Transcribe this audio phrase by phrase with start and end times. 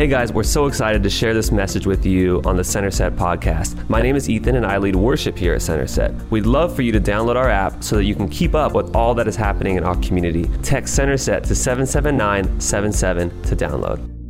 [0.00, 3.16] Hey guys, we're so excited to share this message with you on the Center Set
[3.16, 3.86] podcast.
[3.90, 6.14] My name is Ethan and I lead worship here at Center Set.
[6.30, 8.96] We'd love for you to download our app so that you can keep up with
[8.96, 10.48] all that is happening in our community.
[10.62, 14.20] Text Center Set to 77977 to download.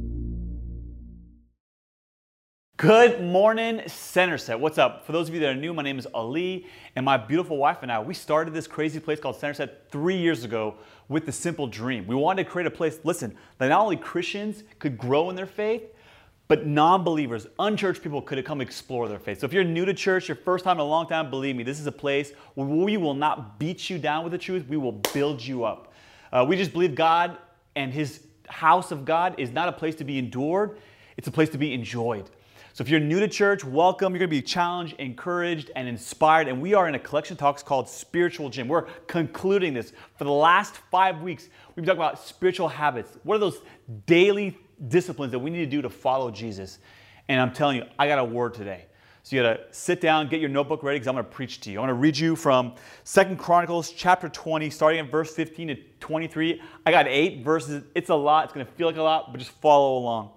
[2.77, 4.59] Good morning, Center Set.
[4.59, 5.07] What's up?
[5.07, 6.67] For those of you that are new, my name is Ali,
[6.97, 10.17] and my beautiful wife and I, we started this crazy place called Center Set three
[10.17, 10.75] years ago
[11.11, 12.07] with the simple dream.
[12.07, 15.45] We wanted to create a place, listen, that not only Christians could grow in their
[15.45, 15.83] faith,
[16.47, 19.41] but non believers, unchurched people could come explore their faith.
[19.41, 21.65] So if you're new to church, your first time in a long time, believe me,
[21.65, 24.77] this is a place where we will not beat you down with the truth, we
[24.77, 25.93] will build you up.
[26.33, 27.37] Uh, we just believe God
[27.75, 30.79] and His house of God is not a place to be endured,
[31.17, 32.31] it's a place to be enjoyed.
[32.73, 34.13] So if you're new to church, welcome.
[34.13, 36.47] You're going to be challenged, encouraged, and inspired.
[36.47, 38.69] And we are in a collection talks called Spiritual Gym.
[38.69, 39.93] We're concluding this.
[40.17, 43.19] For the last five weeks, we've been talking about spiritual habits.
[43.25, 43.59] What are those
[44.07, 46.79] daily disciplines that we need to do to follow Jesus?
[47.29, 48.87] And I'm telling you, I got a word today.
[49.25, 51.79] So you gotta sit down, get your notebook ready, because I'm gonna preach to you.
[51.79, 56.63] I'm gonna read you from Second Chronicles chapter 20, starting at verse 15 to 23.
[56.87, 57.85] I got eight verses.
[57.95, 58.45] It's a lot.
[58.45, 60.31] It's gonna feel like a lot, but just follow along.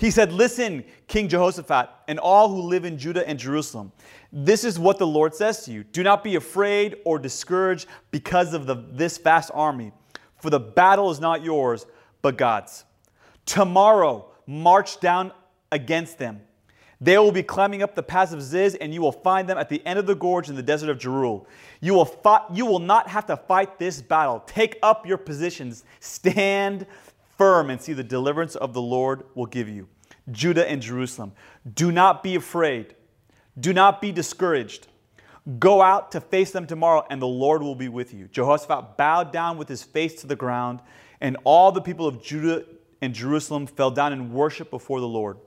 [0.00, 3.92] He said, Listen, King Jehoshaphat, and all who live in Judah and Jerusalem.
[4.32, 8.54] This is what the Lord says to you Do not be afraid or discouraged because
[8.54, 9.92] of the, this vast army,
[10.40, 11.84] for the battle is not yours,
[12.22, 12.86] but God's.
[13.44, 15.32] Tomorrow, march down
[15.70, 16.40] against them.
[17.02, 19.68] They will be climbing up the pass of Ziz, and you will find them at
[19.68, 21.46] the end of the gorge in the desert of Jeruel.
[21.80, 24.42] You will, you will not have to fight this battle.
[24.46, 26.86] Take up your positions, stand
[27.40, 29.88] firm and see the deliverance of the Lord will give you.
[30.30, 31.32] Judah and Jerusalem.
[31.74, 32.94] Do not be afraid.
[33.58, 34.88] Do not be discouraged.
[35.58, 38.28] Go out to face them tomorrow, and the Lord will be with you.
[38.28, 40.80] Jehoshaphat bowed down with his face to the ground,
[41.22, 42.66] and all the people of Judah
[43.00, 45.38] and Jerusalem fell down in worship before the Lord.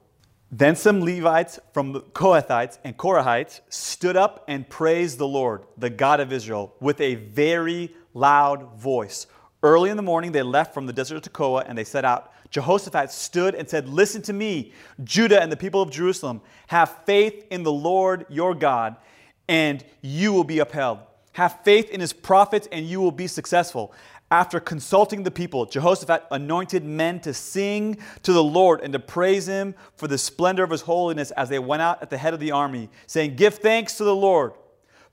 [0.52, 5.91] Then some Levites from the Kohathites and Korahites stood up and praised the Lord, the
[5.91, 9.28] God of Israel, with a very loud voice.
[9.63, 12.34] Early in the morning, they left from the desert of Tekoa and they set out.
[12.50, 16.41] Jehoshaphat stood and said, Listen to me, Judah and the people of Jerusalem.
[16.68, 18.97] Have faith in the Lord your God,
[19.47, 21.00] and you will be upheld.
[21.31, 23.94] Have faith in his prophets, and you will be successful.
[24.29, 29.47] After consulting the people, Jehoshaphat anointed men to sing to the Lord and to praise
[29.47, 32.40] him for the splendor of his holiness as they went out at the head of
[32.40, 34.53] the army, saying, Give thanks to the Lord,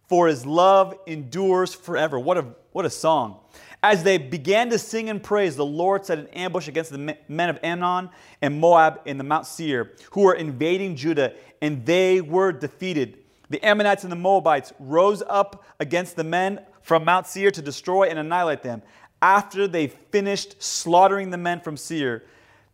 [0.09, 2.19] for his love endures forever.
[2.19, 3.41] What a, what a song.
[3.83, 7.49] As they began to sing and praise, the Lord set an ambush against the men
[7.49, 8.11] of Ammon
[8.43, 11.33] and Moab in the Mount Seir, who were invading Judah,
[11.63, 13.19] and they were defeated.
[13.49, 18.05] The Ammonites and the Moabites rose up against the men from Mount Seir to destroy
[18.05, 18.83] and annihilate them.
[19.23, 22.25] After they finished slaughtering the men from Seir,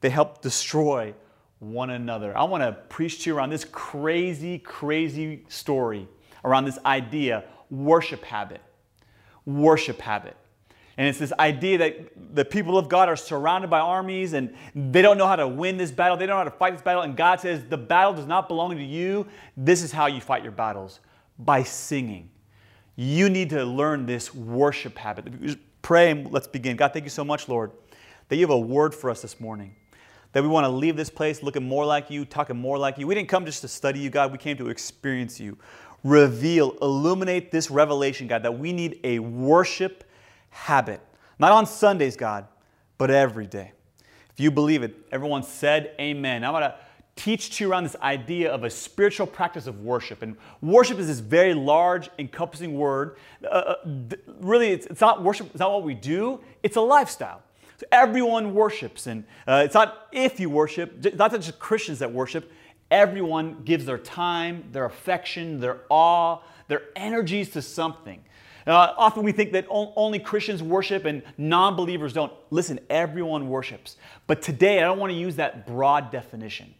[0.00, 1.14] they helped destroy
[1.60, 2.36] one another.
[2.36, 6.08] I want to preach to you around this crazy, crazy story
[6.44, 8.60] around this idea worship habit.
[9.44, 10.36] Worship habit.
[10.98, 15.02] And it's this idea that the people of God are surrounded by armies and they
[15.02, 16.16] don't know how to win this battle.
[16.16, 17.02] They don't know how to fight this battle.
[17.02, 19.26] And God says, the battle does not belong to you.
[19.56, 21.00] This is how you fight your battles
[21.38, 22.30] by singing.
[22.96, 25.58] You need to learn this worship habit.
[25.82, 26.76] Pray and let's begin.
[26.76, 27.72] God, thank you so much, Lord,
[28.28, 29.76] that you have a word for us this morning.
[30.32, 33.06] That we want to leave this place looking more like you, talking more like you.
[33.06, 34.32] We didn't come just to study you, God.
[34.32, 35.58] We came to experience you.
[36.04, 40.04] Reveal, illuminate this revelation, God, that we need a worship
[40.56, 41.00] habit.
[41.38, 42.46] Not on Sundays, God,
[42.98, 43.72] but every day.
[44.32, 46.44] If you believe it, everyone said amen.
[46.44, 46.74] I'm going to
[47.14, 50.22] teach to you around this idea of a spiritual practice of worship.
[50.22, 53.16] And worship is this very large, encompassing word.
[53.44, 53.74] Uh, uh
[54.40, 57.42] really, it's, it's, not worship, it's not what we do, it's a lifestyle.
[57.78, 62.10] So everyone worships, and uh, it's not if you worship, it's not just Christians that
[62.10, 62.50] worship.
[62.90, 66.38] Everyone gives their time, their affection, their awe,
[66.68, 68.22] their energies to something.
[68.66, 72.32] Uh, often we think that only Christians worship and non believers don't.
[72.50, 73.96] Listen, everyone worships.
[74.26, 76.74] But today, I don't want to use that broad definition.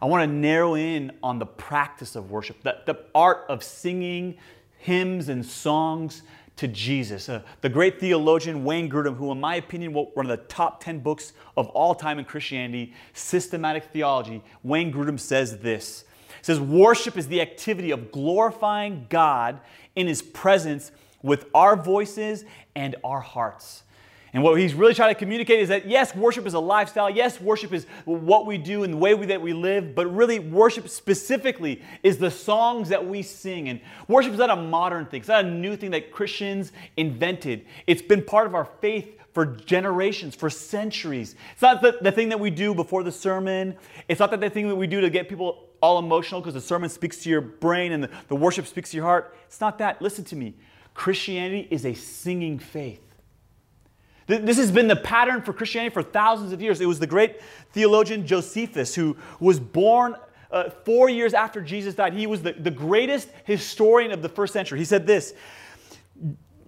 [0.00, 4.36] I want to narrow in on the practice of worship, the, the art of singing
[4.78, 6.22] hymns and songs
[6.56, 7.28] to Jesus.
[7.28, 10.82] Uh, the great theologian Wayne Grudem, who, in my opinion, wrote one of the top
[10.82, 16.04] 10 books of all time in Christianity, Systematic Theology, Wayne Grudem says this.
[16.38, 19.60] He says, Worship is the activity of glorifying God
[19.94, 20.92] in His presence
[21.26, 22.44] with our voices
[22.74, 23.82] and our hearts.
[24.32, 27.08] And what he's really trying to communicate is that yes, worship is a lifestyle.
[27.08, 29.94] Yes, worship is what we do and the way we, that we live.
[29.94, 33.68] But really, worship specifically is the songs that we sing.
[33.68, 35.20] And worship is not a modern thing.
[35.20, 37.64] It's not a new thing that Christians invented.
[37.86, 41.34] It's been part of our faith for generations, for centuries.
[41.52, 43.76] It's not the, the thing that we do before the sermon.
[44.08, 46.60] It's not that the thing that we do to get people all emotional because the
[46.60, 49.34] sermon speaks to your brain and the, the worship speaks to your heart.
[49.46, 50.02] It's not that.
[50.02, 50.54] Listen to me.
[50.96, 53.02] Christianity is a singing faith.
[54.26, 56.80] This has been the pattern for Christianity for thousands of years.
[56.80, 57.40] It was the great
[57.72, 60.16] theologian Josephus who was born
[60.50, 62.14] uh, four years after Jesus died.
[62.14, 64.78] He was the, the greatest historian of the first century.
[64.78, 65.34] He said this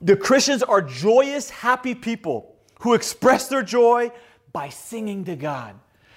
[0.03, 4.13] The Christians are joyous, happy people who express their joy
[4.53, 5.75] by singing to God.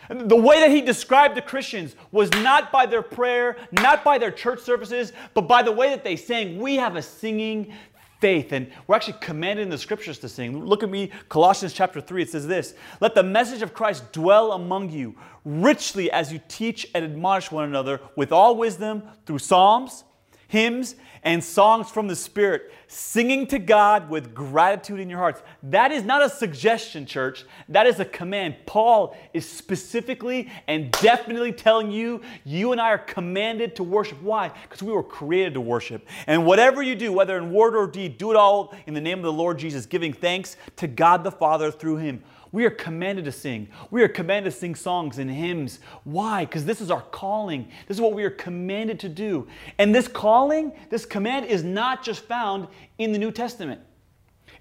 [0.10, 4.32] The way that he described the Christians was not by their prayer, not by their
[4.32, 6.60] church services, but by the way that they sang.
[6.60, 7.74] We have a singing
[8.22, 8.54] faith.
[8.54, 10.64] And we're actually commanded in the scriptures to sing.
[10.64, 12.22] Look at me, Colossians chapter 3.
[12.22, 16.88] It says this Let the message of Christ dwell among you richly as you teach
[16.94, 20.06] and admonish one another with all wisdom through psalms,
[20.52, 25.42] hymns, and songs from the Spirit, singing to God with gratitude in your hearts.
[25.64, 27.46] That is not a suggestion, church.
[27.70, 28.56] That is a command.
[28.66, 34.22] Paul is specifically and definitely telling you, you and I are commanded to worship.
[34.22, 34.52] Why?
[34.64, 36.06] Because we were created to worship.
[36.28, 39.20] And whatever you do, whether in word or deed, do it all in the name
[39.20, 42.24] of the Lord Jesus, giving thanks to God the Father through Him.
[42.52, 43.70] We are commanded to sing.
[43.92, 45.80] We are commanded to sing songs and hymns.
[46.04, 46.46] Why?
[46.46, 47.70] Because this is our calling.
[47.88, 49.48] This is what we are commanded to do.
[49.78, 52.68] And this calling, this command is not just found
[52.98, 53.82] in the New Testament.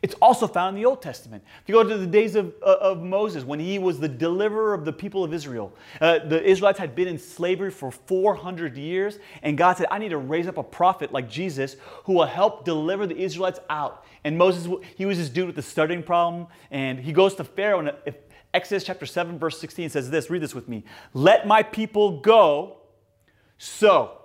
[0.02, 1.44] It's also found in the Old Testament.
[1.62, 4.72] If you go to the days of, uh, of Moses, when he was the deliverer
[4.72, 9.18] of the people of Israel, uh, the Israelites had been in slavery for 400 years,
[9.42, 12.64] and God said, I need to raise up a prophet like Jesus who will help
[12.64, 14.06] deliver the Israelites out.
[14.24, 14.66] And Moses,
[14.96, 18.14] he was this dude with the stuttering problem, and he goes to Pharaoh, and if
[18.54, 20.84] Exodus chapter 7, verse 16 says this read this with me.
[21.12, 22.78] Let my people go
[23.58, 24.16] so.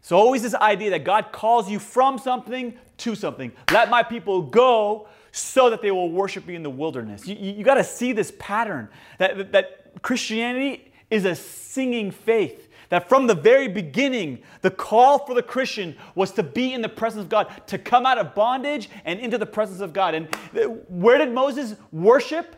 [0.00, 3.52] So, always this idea that God calls you from something to something.
[3.70, 7.26] Let my people go so that they will worship me in the wilderness.
[7.26, 12.68] You, you, you got to see this pattern that, that, Christianity is a singing faith.
[12.90, 16.88] That from the very beginning, the call for the Christian was to be in the
[16.88, 20.14] presence of God, to come out of bondage and into the presence of God.
[20.14, 22.56] And uh, where did Moses worship?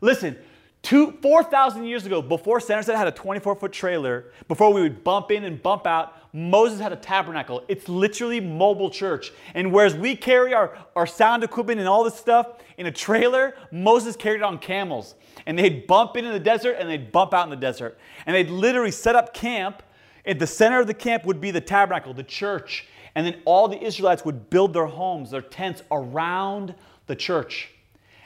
[0.00, 0.36] Listen,
[0.82, 5.30] Two, 4,000 years ago, before Center had a 24 foot trailer, before we would bump
[5.30, 7.64] in and bump out, Moses had a tabernacle.
[7.66, 9.32] It's literally mobile church.
[9.54, 12.46] And whereas we carry our, our sound equipment and all this stuff
[12.76, 15.14] in a trailer, Moses carried it on camels.
[15.46, 17.98] And they'd bump in in the desert and they'd bump out in the desert.
[18.26, 19.82] And they'd literally set up camp.
[20.24, 22.86] At the center of the camp would be the tabernacle, the church.
[23.14, 26.74] And then all the Israelites would build their homes, their tents around
[27.06, 27.70] the church.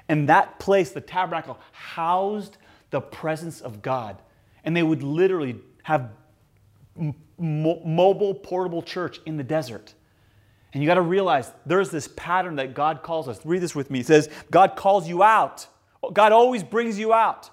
[0.09, 2.59] And that place, the tabernacle, housed
[2.91, 4.21] the presence of God.
[4.63, 6.11] And they would literally have
[7.39, 9.95] mobile, portable church in the desert.
[10.73, 13.41] And you got to realize there's this pattern that God calls us.
[13.45, 14.01] Read this with me.
[14.01, 15.67] It says, God calls you out.
[16.13, 17.51] God always brings you out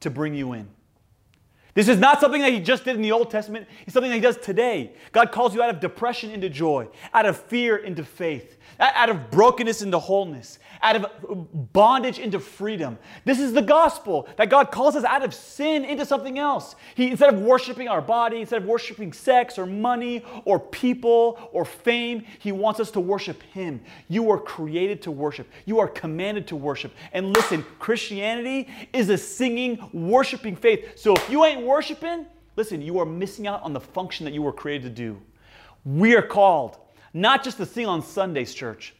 [0.00, 0.68] to bring you in.
[1.80, 3.66] This is not something that he just did in the Old Testament.
[3.86, 4.92] It's something that he does today.
[5.12, 9.30] God calls you out of depression into joy, out of fear into faith, out of
[9.30, 12.98] brokenness into wholeness, out of bondage into freedom.
[13.24, 16.76] This is the gospel that God calls us out of sin into something else.
[16.94, 21.64] He, instead of worshiping our body, instead of worshiping sex or money or people or
[21.64, 23.80] fame, He wants us to worship Him.
[24.08, 26.92] You are created to worship, you are commanded to worship.
[27.12, 30.98] And listen, Christianity is a singing, worshiping faith.
[30.98, 32.26] So if you ain't worshiping,
[32.56, 35.20] listen, you are missing out on the function that you were created to do.
[35.84, 36.76] We are called
[37.14, 38.94] not just to sing on Sundays, church,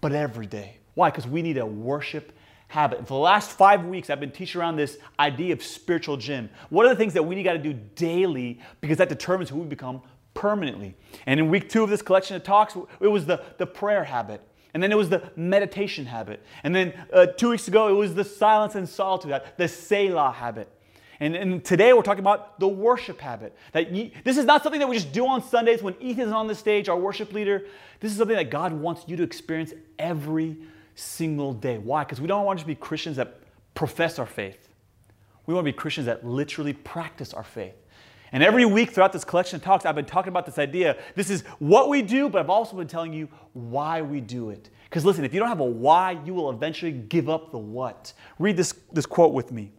[0.00, 0.78] but every day.
[0.94, 1.10] Why?
[1.10, 2.32] Because we need a worship
[2.68, 3.00] habit.
[3.00, 6.48] For the last five weeks, I've been teaching around this idea of spiritual gym.
[6.70, 9.66] What are the things that we got to do daily because that determines who we
[9.66, 10.00] become
[10.32, 10.94] permanently?
[11.26, 14.40] And in week two of this collection of talks, it was the, the prayer habit.
[14.74, 16.42] And then it was the meditation habit.
[16.62, 20.68] And then uh, two weeks ago, it was the silence and solitude, the Selah habit.
[21.22, 23.56] And, and today we're talking about the worship habit.
[23.70, 26.32] That you, this is not something that we just do on Sundays when Ethan is
[26.32, 27.64] on the stage, our worship leader.
[28.00, 30.56] This is something that God wants you to experience every
[30.96, 31.78] single day.
[31.78, 32.02] Why?
[32.02, 33.38] Because we don't want to be Christians that
[33.76, 34.68] profess our faith.
[35.46, 37.76] We want to be Christians that literally practice our faith.
[38.32, 40.96] And every week throughout this collection of talks, I've been talking about this idea.
[41.14, 44.70] This is what we do, but I've also been telling you why we do it.
[44.90, 48.12] Because listen, if you don't have a why, you will eventually give up the what.
[48.40, 49.70] Read this, this quote with me.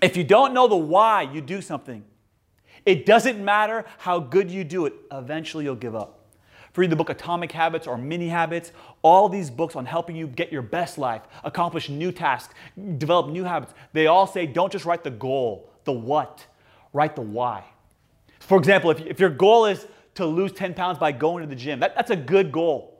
[0.00, 2.04] If you don't know the why you do something,
[2.86, 6.18] it doesn't matter how good you do it, eventually you'll give up.
[6.76, 8.70] Read the book Atomic Habits or Mini Habits,
[9.02, 12.54] all these books on helping you get your best life, accomplish new tasks,
[12.98, 13.74] develop new habits.
[13.92, 16.46] They all say don't just write the goal, the what,
[16.92, 17.64] write the why.
[18.38, 21.56] For example, if, if your goal is to lose 10 pounds by going to the
[21.56, 22.97] gym, that, that's a good goal.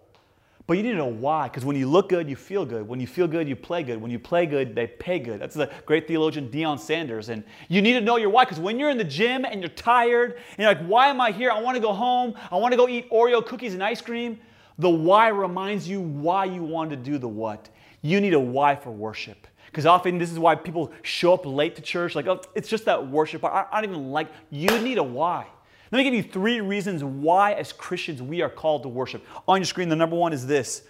[0.69, 2.87] But you need to know why, because when you look good, you feel good.
[2.87, 3.99] When you feel good, you play good.
[3.99, 5.41] When you play good, they pay good.
[5.41, 7.31] That's the great theologian Deion Sanders.
[7.31, 9.71] And you need to know your why, because when you're in the gym and you're
[9.71, 11.51] tired, and you're like, why am I here?
[11.51, 12.35] I want to go home.
[12.53, 14.39] I want to go eat Oreo cookies and ice cream.
[14.79, 17.71] The why reminds you why you want to do the what.
[18.03, 19.47] You need a why for worship.
[19.67, 22.85] Because often this is why people show up late to church, like, oh, it's just
[22.85, 23.43] that worship.
[23.43, 25.47] I don't even like, you need a why.
[25.91, 29.25] Let me give you three reasons why, as Christians, we are called to worship.
[29.47, 30.83] On your screen, the number one is this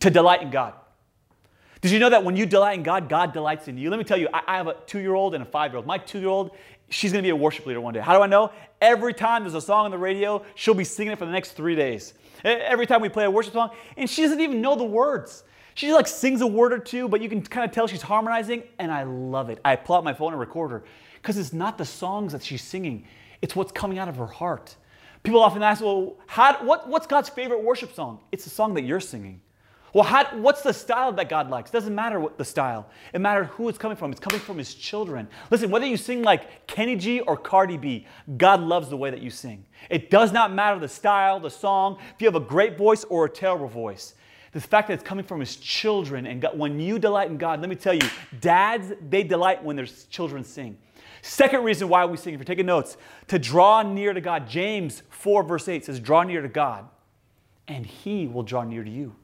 [0.00, 0.74] to delight in God.
[1.80, 3.90] Did you know that when you delight in God, God delights in you?
[3.90, 5.86] Let me tell you, I, have a two year old and a five year old.
[5.86, 6.50] My two year old,
[6.88, 8.00] she's gonna be a worship leader one day.
[8.00, 8.50] How do I know?
[8.80, 11.52] Every time there's a song on the radio, she'll be singing it for the next
[11.52, 12.14] three days.
[12.44, 15.44] Every time we play a worship song, and she doesn't even know the words.
[15.74, 18.62] She like sings a word or two, but you can kind of tell she's harmonizing,
[18.78, 19.60] and I love it.
[19.64, 20.84] I pull out my phone and record her
[21.20, 23.06] because it's not the songs that she's singing,
[23.42, 24.76] it's what's coming out of her heart.
[25.22, 28.20] People often ask, well, how, what, what's God's favorite worship song?
[28.30, 29.40] It's the song that you're singing.
[29.92, 31.70] Well, how, what's the style that God likes?
[31.70, 32.86] Doesn't matter what the style.
[33.14, 34.10] It matters who it's coming from.
[34.10, 35.26] It's coming from His children.
[35.50, 39.22] Listen, whether you sing like Kenny G or Cardi B, God loves the way that
[39.22, 39.64] you sing.
[39.88, 43.24] It does not matter the style, the song, if you have a great voice or
[43.24, 44.14] a terrible voice.
[44.52, 47.60] The fact that it's coming from His children, and God, when you delight in God,
[47.60, 48.08] let me tell you,
[48.40, 50.76] dads, they delight when their children sing.
[51.26, 54.48] Second reason why we sing, if you're taking notes, to draw near to God.
[54.48, 56.88] James 4, verse 8 says, Draw near to God,
[57.66, 59.16] and He will draw near to you.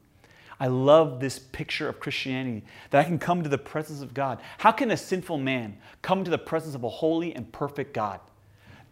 [0.59, 4.41] I love this picture of Christianity that I can come to the presence of God.
[4.57, 8.19] How can a sinful man come to the presence of a holy and perfect God?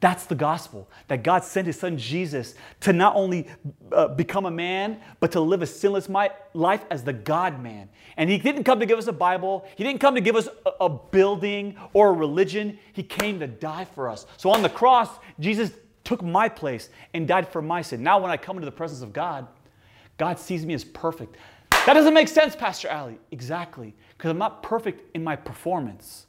[0.01, 3.47] That's the gospel that God sent his son Jesus to not only
[3.91, 7.87] uh, become a man, but to live a sinless life as the God man.
[8.17, 10.49] And he didn't come to give us a Bible, he didn't come to give us
[10.65, 12.79] a, a building or a religion.
[12.93, 14.25] He came to die for us.
[14.37, 15.71] So on the cross, Jesus
[16.03, 18.01] took my place and died for my sin.
[18.01, 19.47] Now, when I come into the presence of God,
[20.17, 21.37] God sees me as perfect.
[21.85, 23.19] That doesn't make sense, Pastor Ali.
[23.29, 26.25] Exactly, because I'm not perfect in my performance.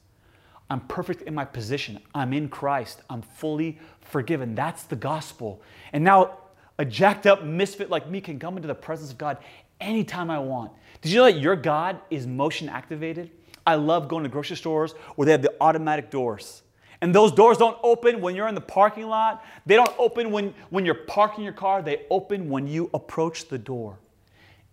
[0.73, 1.99] I'm perfect in my position.
[2.15, 3.03] I'm in Christ.
[3.07, 4.55] I'm fully forgiven.
[4.55, 5.61] That's the gospel.
[5.93, 6.39] And now
[6.79, 9.37] a jacked up misfit like me can come into the presence of God
[9.79, 10.71] anytime I want.
[11.01, 13.29] Did you know that your God is motion activated?
[13.67, 16.63] I love going to grocery stores where they have the automatic doors.
[17.01, 19.45] And those doors don't open when you're in the parking lot.
[19.67, 21.83] They don't open when, when you're parking your car.
[21.83, 23.99] They open when you approach the door.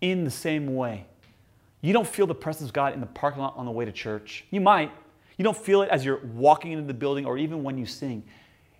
[0.00, 1.04] In the same way,
[1.82, 3.92] you don't feel the presence of God in the parking lot on the way to
[3.92, 4.46] church.
[4.50, 4.90] You might,
[5.40, 8.24] you don't feel it as you're walking into the building or even when you sing.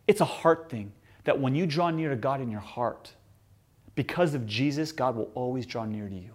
[0.07, 0.93] It's a heart thing
[1.25, 3.11] that when you draw near to God in your heart,
[3.95, 6.35] because of Jesus, God will always draw near to you.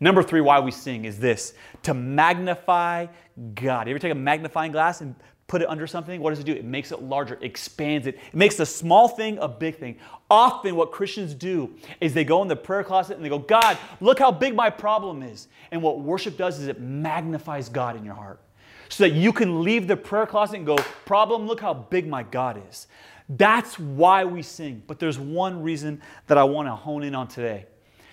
[0.00, 3.06] Number three, why we sing is this to magnify
[3.54, 3.86] God.
[3.86, 5.14] You ever take a magnifying glass and
[5.46, 6.20] put it under something?
[6.20, 6.52] What does it do?
[6.52, 8.16] It makes it larger, expands it.
[8.16, 9.98] It makes a small thing a big thing.
[10.28, 13.78] Often, what Christians do is they go in the prayer closet and they go, God,
[14.00, 15.46] look how big my problem is.
[15.70, 18.40] And what worship does is it magnifies God in your heart
[18.88, 22.22] so that you can leave the prayer closet and go, Problem, look how big my
[22.22, 22.86] God is.
[23.28, 24.82] That's why we sing.
[24.86, 27.66] But there's one reason that I want to hone in on today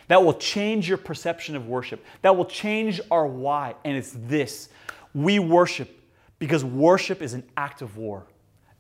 [0.08, 3.76] that will change your perception of worship, that will change our why.
[3.86, 4.70] And it's this
[5.14, 5.90] we worship
[6.40, 8.26] because worship is an act of war.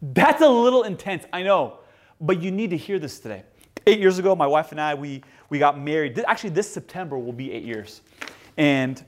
[0.01, 1.79] That's a little intense, I know,
[2.19, 3.43] but you need to hear this today.
[3.85, 6.19] Eight years ago, my wife and I, we, we got married.
[6.27, 8.01] Actually, this September will be eight years.
[8.57, 9.03] And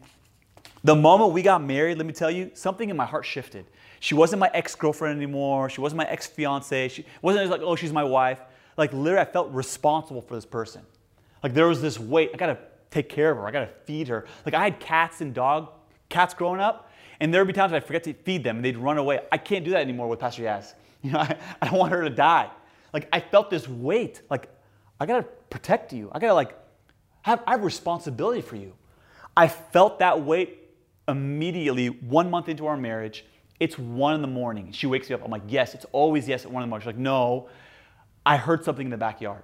[0.83, 3.65] the moment we got married, let me tell you, something in my heart shifted.
[3.99, 5.69] She wasn't my ex girlfriend anymore.
[5.69, 6.89] She wasn't my ex fiance.
[6.89, 8.39] She wasn't like, oh, she's my wife.
[8.75, 10.81] Like, literally, I felt responsible for this person.
[11.41, 12.31] Like, there was this weight.
[12.33, 12.57] I gotta
[12.91, 13.47] take care of her.
[13.47, 14.25] I gotta feed her.
[14.45, 15.69] Like, I had cats and dog
[16.09, 18.77] cats growing up, and there would be times I'd forget to feed them and they'd
[18.77, 19.21] run away.
[19.31, 20.73] I can't do that anymore with Pastor Yaz.
[21.03, 22.49] You know, I, I don't want her to die.
[22.93, 24.21] Like, I felt this weight.
[24.29, 24.47] Like,
[25.01, 26.09] I gotta protect you.
[26.13, 26.57] I gotta, like,
[27.23, 28.71] have, I have responsibility for you.
[29.35, 30.62] I felt that weight
[31.07, 33.25] immediately, one month into our marriage,
[33.59, 34.71] it's one in the morning.
[34.71, 35.23] She wakes me up.
[35.23, 36.83] I'm like, yes, it's always yes at one in the morning.
[36.83, 37.49] She's like, no,
[38.25, 39.43] I heard something in the backyard.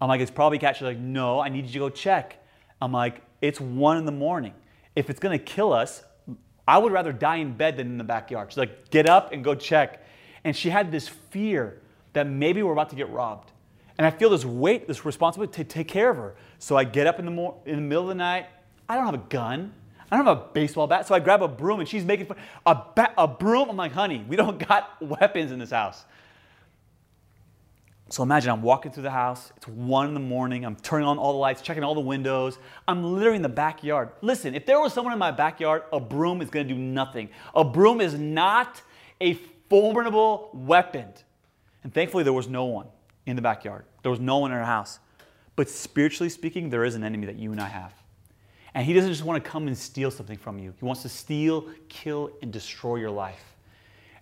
[0.00, 0.76] I'm like, it's probably cat.
[0.76, 2.38] She's like, no, I need you to go check.
[2.80, 4.54] I'm like, it's one in the morning.
[4.96, 6.02] If it's gonna kill us,
[6.66, 8.50] I would rather die in bed than in the backyard.
[8.50, 10.04] She's like, get up and go check.
[10.44, 11.80] And she had this fear
[12.12, 13.52] that maybe we're about to get robbed.
[13.98, 16.34] And I feel this weight, this responsibility to take care of her.
[16.58, 18.46] So I get up in the, mo- in the middle of the night.
[18.88, 19.72] I don't have a gun.
[20.12, 22.36] I don't have a baseball bat, so I grab a broom and she's making fun.
[22.66, 22.76] A,
[23.16, 23.70] a broom?
[23.70, 26.04] I'm like, honey, we don't got weapons in this house.
[28.10, 29.54] So imagine I'm walking through the house.
[29.56, 30.66] It's one in the morning.
[30.66, 32.58] I'm turning on all the lights, checking all the windows.
[32.86, 34.10] I'm literally in the backyard.
[34.20, 37.30] Listen, if there was someone in my backyard, a broom is going to do nothing.
[37.54, 38.82] A broom is not
[39.18, 39.32] a
[39.70, 41.06] formidable weapon.
[41.84, 42.88] And thankfully, there was no one
[43.24, 43.86] in the backyard.
[44.02, 44.98] There was no one in our house.
[45.56, 47.94] But spiritually speaking, there is an enemy that you and I have.
[48.74, 51.08] And he doesn't just want to come and steal something from you, he wants to
[51.08, 53.44] steal, kill, and destroy your life.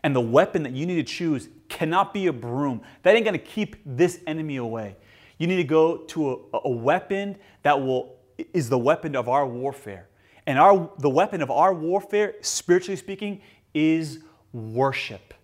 [0.02, 2.80] And the weapon that you need to choose cannot be a broom.
[3.02, 4.97] That ain't going to keep this enemy away.
[5.38, 8.16] You need to go to a, a weapon that will
[8.54, 10.09] is the weapon of our warfare.
[10.47, 13.42] And our the weapon of our warfare, spiritually speaking,
[13.75, 14.21] is
[14.52, 15.35] worship.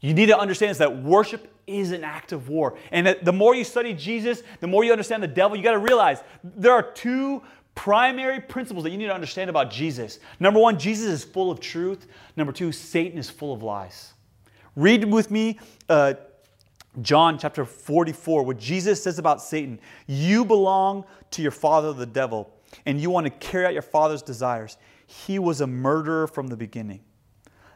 [0.00, 2.78] You need to understand is that worship is an act of war.
[2.92, 5.72] And that the more you study Jesus, the more you understand the devil, you got
[5.72, 7.42] to realize there are two
[7.78, 10.18] primary principles that you need to understand about Jesus.
[10.40, 12.08] Number one, Jesus is full of truth.
[12.36, 14.14] Number two, Satan is full of lies.
[14.74, 16.14] Read with me uh,
[17.02, 19.78] John chapter 44, what Jesus says about Satan.
[20.08, 22.52] You belong to your father, the devil,
[22.84, 24.76] and you want to carry out your father's desires.
[25.06, 26.98] He was a murderer from the beginning,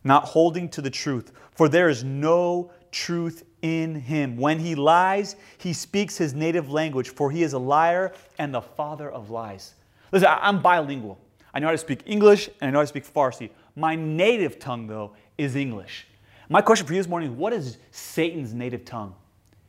[0.03, 4.37] not holding to the truth, for there is no truth in him.
[4.37, 8.63] When he lies, he speaks his native language, for he is a liar and the
[8.63, 9.75] father of lies.
[10.13, 11.19] Listen, I'm bilingual.
[11.55, 13.51] I know how to speak English and I know how to speak Farsi.
[13.75, 16.07] My native tongue, though, is English.
[16.49, 19.15] My question for you this morning is what is Satan's native tongue?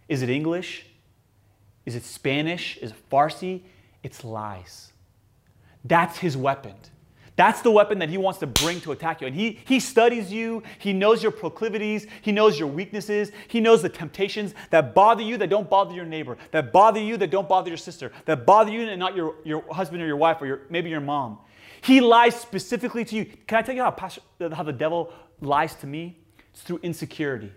[0.10, 0.86] Is it English?
[1.86, 2.78] Is it Spanish?
[2.78, 3.62] Is it Farsi?
[4.04, 4.92] It's lies.
[5.86, 6.76] That's his weapon.
[7.36, 9.28] That's the weapon that he wants to bring to attack you.
[9.28, 13.82] And he, he studies you, he knows your proclivities, he knows your weaknesses, he knows
[13.82, 17.50] the temptations that bother you that don't bother your neighbor, that bother you that don't
[17.50, 20.46] bother your sister, that bother you and not your, your husband or your wife or
[20.46, 21.40] your, maybe your mom.
[21.82, 23.26] He lies specifically to you.
[23.48, 25.12] Can I tell you how, pastor, how the devil
[25.42, 26.20] lies to me?
[26.52, 27.52] It's through insecurity.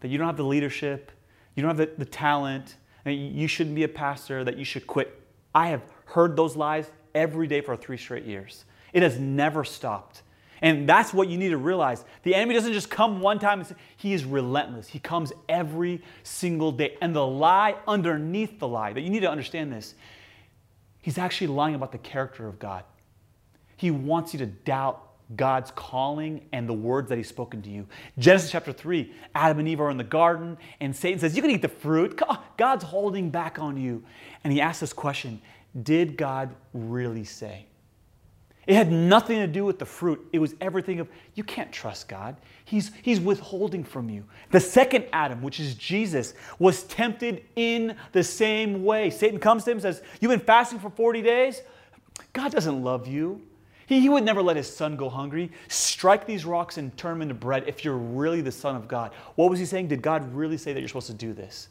[0.00, 1.12] That you don't have the leadership,
[1.54, 4.86] you don't have the, the talent, that you shouldn't be a pastor, that you should
[4.86, 5.22] quit.
[5.54, 8.64] I have heard those lies every day for three straight years.
[8.92, 10.22] It has never stopped.
[10.62, 12.04] And that's what you need to realize.
[12.22, 14.88] The enemy doesn't just come one time say, he is relentless.
[14.88, 16.96] He comes every single day.
[17.00, 19.94] And the lie underneath the lie, that you need to understand this,
[21.02, 22.84] he's actually lying about the character of God.
[23.76, 25.02] He wants you to doubt
[25.34, 27.86] God's calling and the words that He's spoken to you.
[28.16, 31.50] Genesis chapter 3, Adam and Eve are in the garden, and Satan says, You can
[31.50, 32.20] eat the fruit.
[32.56, 34.04] God's holding back on you.
[34.44, 35.42] And he asks this question
[35.82, 37.66] Did God really say?
[38.66, 40.26] It had nothing to do with the fruit.
[40.32, 42.36] It was everything of, you can't trust God.
[42.64, 44.24] He's, he's withholding from you.
[44.50, 49.10] The second Adam, which is Jesus, was tempted in the same way.
[49.10, 51.62] Satan comes to him and says, You've been fasting for 40 days?
[52.32, 53.40] God doesn't love you.
[53.86, 55.52] He, he would never let his son go hungry.
[55.68, 59.12] Strike these rocks and turn them into bread if you're really the Son of God.
[59.36, 59.88] What was he saying?
[59.88, 61.68] Did God really say that you're supposed to do this?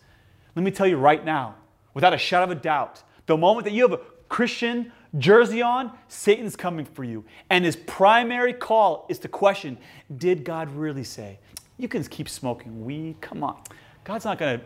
[0.56, 1.56] Let me tell you right now,
[1.94, 5.92] without a shadow of a doubt, the moment that you have a Christian jersey on,
[6.08, 7.24] Satan's coming for you.
[7.50, 9.78] And his primary call is to question
[10.18, 11.40] Did God really say?
[11.78, 13.20] You can keep smoking weed.
[13.22, 13.60] Come on.
[14.04, 14.66] God's not going to.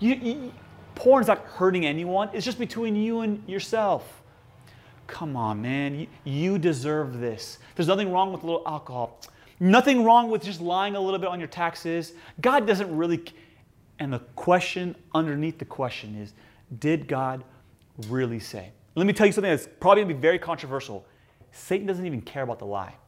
[0.00, 0.52] You, you,
[0.94, 2.28] porn's not hurting anyone.
[2.32, 4.22] It's just between you and yourself.
[5.06, 5.98] Come on, man.
[6.00, 7.58] You, you deserve this.
[7.74, 9.20] There's nothing wrong with a little alcohol.
[9.60, 12.12] Nothing wrong with just lying a little bit on your taxes.
[12.40, 13.24] God doesn't really.
[14.00, 16.32] And the question underneath the question is
[16.78, 17.44] Did God
[18.08, 18.70] really say?
[18.94, 21.06] Let me tell you something that's probably going to be very controversial.
[21.52, 22.94] Satan doesn't even care about the lie.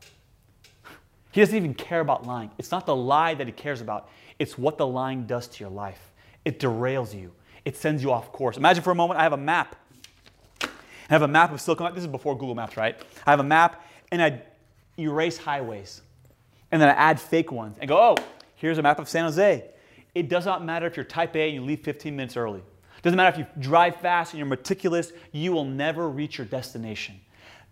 [1.33, 2.51] He doesn't even care about lying.
[2.57, 5.69] It's not the lie that he cares about, it's what the lying does to your
[5.71, 6.15] life.
[6.47, 7.31] It derails you,
[7.67, 8.57] it sends you off course.
[8.57, 9.77] Imagine for a moment I have a map
[11.09, 11.95] I have a map of Silicon Valley.
[11.95, 13.01] This is before Google Maps, right?
[13.27, 14.43] I have a map and I
[14.99, 16.03] erase highways.
[16.73, 18.17] And then I add fake ones and go, oh,
[18.57, 19.65] here's a map of San Jose.
[20.15, 22.63] It does not matter if you're type A and you leave 15 minutes early.
[23.07, 27.21] Doesn't matter if you drive fast and you're meticulous, you will never reach your destination.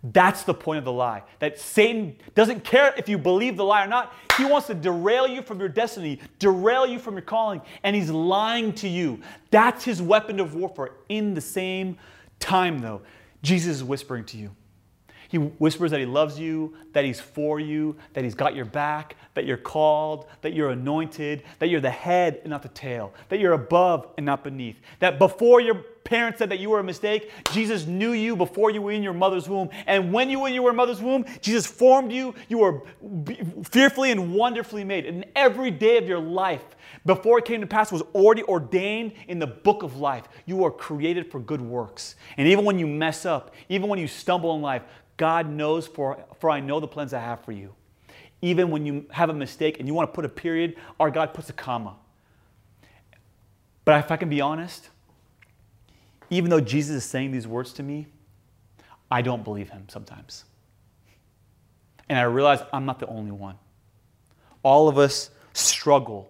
[0.01, 1.23] That's the point of the lie.
[1.39, 4.13] That Satan doesn't care if you believe the lie or not.
[4.37, 8.09] He wants to derail you from your destiny, derail you from your calling, and he's
[8.09, 9.19] lying to you.
[9.51, 10.91] That's his weapon of warfare.
[11.09, 11.97] In the same
[12.39, 13.01] time, though,
[13.41, 14.51] Jesus is whispering to you.
[15.35, 19.17] He whispers that He loves you, that He's for you, that He's got your back,
[19.33, 23.41] that you're called, that you're anointed, that you're the head and not the tail, that
[23.41, 24.77] you're above and not beneath.
[24.99, 28.81] That before your parents said that you were a mistake, Jesus knew you before you
[28.81, 29.71] were in your mother's womb.
[29.87, 32.33] And when you were in your mother's womb, Jesus formed you.
[32.47, 32.83] You were
[33.65, 35.05] fearfully and wonderfully made.
[35.05, 36.63] And every day of your life,
[37.05, 40.29] before it came to pass, was already ordained in the book of life.
[40.45, 42.15] You are created for good works.
[42.37, 44.83] And even when you mess up, even when you stumble in life,
[45.17, 47.73] God knows, for, for I know the plans I have for you.
[48.41, 51.33] Even when you have a mistake and you want to put a period, our God
[51.33, 51.95] puts a comma.
[53.85, 54.89] But if I can be honest,
[56.29, 58.07] even though Jesus is saying these words to me,
[59.09, 60.45] I don't believe him sometimes.
[62.09, 63.55] And I realize I'm not the only one.
[64.63, 66.29] All of us struggle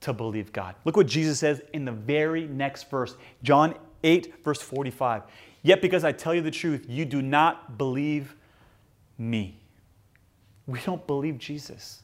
[0.00, 0.74] to believe God.
[0.84, 5.22] Look what Jesus says in the very next verse, John 8, verse 45.
[5.62, 8.36] Yet because I tell you the truth, you do not believe
[9.18, 9.58] me.
[10.66, 12.02] We don't believe Jesus.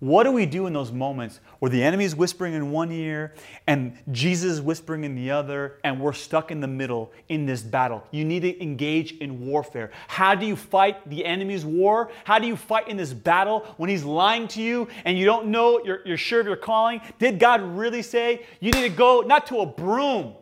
[0.00, 3.32] What do we do in those moments where the enemy is whispering in one ear
[3.66, 7.62] and Jesus is whispering in the other, and we're stuck in the middle in this
[7.62, 8.04] battle?
[8.10, 9.92] You need to engage in warfare.
[10.08, 12.10] How do you fight the enemy's war?
[12.24, 15.46] How do you fight in this battle when he's lying to you and you don't
[15.46, 17.00] know, you're, you're sure of your calling?
[17.18, 20.34] Did God really say you need to go not to a broom?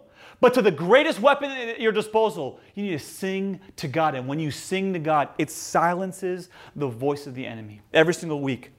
[0.42, 4.16] But to the greatest weapon at your disposal, you need to sing to God.
[4.16, 7.80] And when you sing to God, it silences the voice of the enemy.
[7.94, 8.72] Every single week,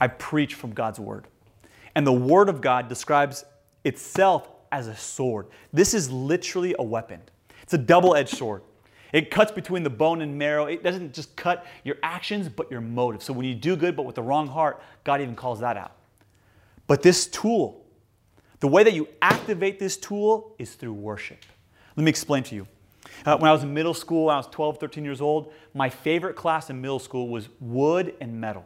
[0.00, 1.28] I preach from God's Word.
[1.94, 3.44] And the Word of God describes
[3.84, 5.46] itself as a sword.
[5.72, 7.20] This is literally a weapon,
[7.62, 8.62] it's a double edged sword.
[9.12, 10.66] It cuts between the bone and marrow.
[10.66, 13.22] It doesn't just cut your actions, but your motive.
[13.22, 15.92] So when you do good, but with the wrong heart, God even calls that out.
[16.88, 17.81] But this tool,
[18.62, 21.38] the way that you activate this tool is through worship.
[21.96, 22.68] Let me explain to you.
[23.26, 26.36] Uh, when I was in middle school, I was 12, 13 years old, my favorite
[26.36, 28.64] class in middle school was wood and metal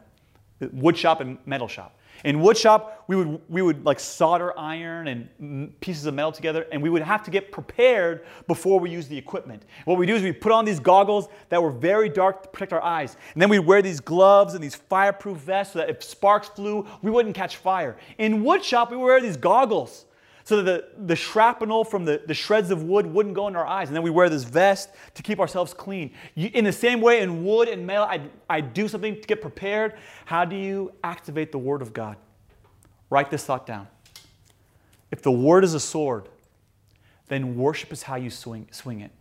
[0.71, 1.97] wood shop and metal shop.
[2.23, 6.65] In wood shop, we would, we would like solder iron and pieces of metal together,
[6.71, 9.63] and we would have to get prepared before we use the equipment.
[9.85, 12.73] What we do is we put on these goggles that were very dark to protect
[12.73, 16.03] our eyes, and then we'd wear these gloves and these fireproof vests so that if
[16.03, 17.97] sparks flew, we wouldn't catch fire.
[18.17, 20.05] In wood shop, we would wear these goggles
[20.47, 23.67] so that the, the shrapnel from the, the shreds of wood wouldn't go in our
[23.67, 23.89] eyes.
[23.89, 26.13] And then we wear this vest to keep ourselves clean.
[26.35, 29.41] You, in the same way, in wood and metal, I, I do something to get
[29.41, 29.95] prepared.
[30.23, 32.15] How do you activate the Word of God?
[33.09, 33.89] Write this thought down.
[35.11, 36.29] If the Word is a sword,
[37.27, 39.11] then worship is how you swing, swing it.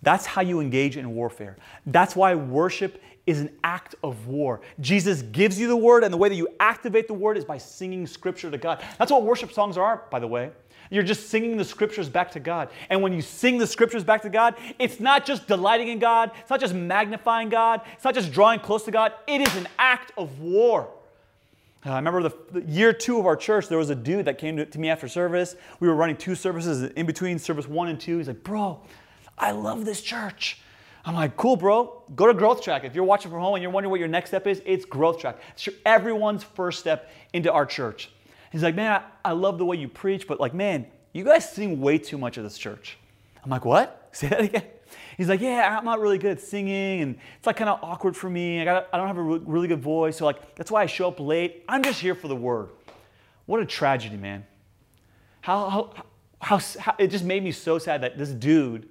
[0.00, 1.56] That's how you engage in warfare.
[1.86, 4.60] That's why worship is an act of war.
[4.80, 7.58] Jesus gives you the word, and the way that you activate the word is by
[7.58, 8.82] singing scripture to God.
[8.98, 10.50] That's what worship songs are, by the way.
[10.90, 12.68] You're just singing the scriptures back to God.
[12.90, 16.30] And when you sing the scriptures back to God, it's not just delighting in God,
[16.38, 19.66] it's not just magnifying God, it's not just drawing close to God, it is an
[19.78, 20.90] act of war.
[21.86, 24.38] Uh, I remember the, the, year two of our church, there was a dude that
[24.38, 25.54] came to, to me after service.
[25.80, 28.18] We were running two services in between service one and two.
[28.18, 28.80] He's like, Bro,
[29.38, 30.60] I love this church.
[31.04, 32.02] I'm like, cool, bro.
[32.14, 32.84] Go to Growth Track.
[32.84, 35.18] If you're watching from home and you're wondering what your next step is, it's Growth
[35.18, 35.38] Track.
[35.54, 38.10] It's everyone's first step into our church.
[38.50, 41.50] He's like, man, I, I love the way you preach, but like, man, you guys
[41.50, 42.96] sing way too much of this church.
[43.42, 44.08] I'm like, what?
[44.12, 44.64] Say that again.
[45.16, 48.16] He's like, yeah, I'm not really good at singing, and it's like kind of awkward
[48.16, 48.60] for me.
[48.60, 51.08] I, got I don't have a really good voice, so like that's why I show
[51.08, 51.64] up late.
[51.68, 52.70] I'm just here for the word.
[53.46, 54.46] What a tragedy, man.
[55.40, 55.94] How, how,
[56.40, 58.88] how, how it just made me so sad that this dude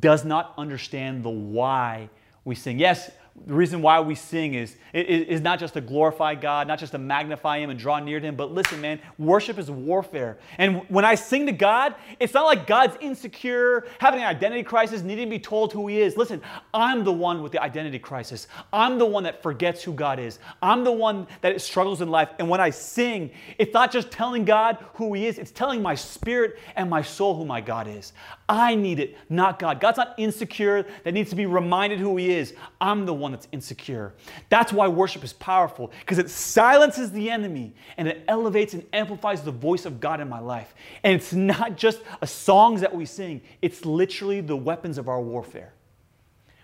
[0.00, 2.08] does not understand the why
[2.44, 2.78] we sing.
[2.78, 3.10] Yes,
[3.46, 6.98] the reason why we sing is, is, not just to glorify God, not just to
[6.98, 10.38] magnify Him and draw near to Him, but listen, man, worship is warfare.
[10.56, 15.02] And when I sing to God, it's not like God's insecure, having an identity crisis,
[15.02, 16.16] needing to be told who He is.
[16.16, 16.40] Listen,
[16.72, 18.46] I'm the one with the identity crisis.
[18.72, 20.38] I'm the one that forgets who God is.
[20.62, 22.30] I'm the one that struggles in life.
[22.38, 25.96] And when I sing, it's not just telling God who He is, it's telling my
[25.96, 28.12] spirit and my soul who my God is.
[28.48, 29.80] I need it, not God.
[29.80, 32.54] God's not insecure that needs to be reminded who He is.
[32.80, 34.14] I'm the one that's insecure.
[34.48, 39.42] That's why worship is powerful, because it silences the enemy and it elevates and amplifies
[39.42, 40.74] the voice of God in my life.
[41.02, 45.20] And it's not just a songs that we sing, it's literally the weapons of our
[45.20, 45.72] warfare.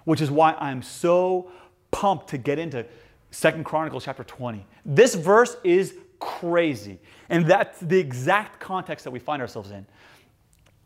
[0.04, 1.50] Which is why I'm so
[1.90, 2.86] pumped to get into
[3.30, 4.66] Second Chronicles chapter 20.
[4.84, 6.98] This verse is crazy.
[7.28, 9.86] And that's the exact context that we find ourselves in.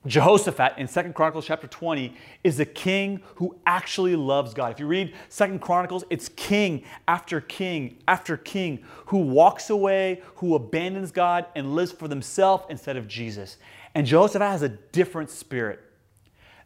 [0.07, 4.73] Jehoshaphat in Second Chronicles chapter 20 is a king who actually loves God.
[4.73, 10.57] If you read Second Chronicles, it's king after king after king who walks away, who
[10.57, 13.57] abandons God and lives for themselves instead of Jesus.
[13.95, 15.81] And Jehoshaphat has a different spirit.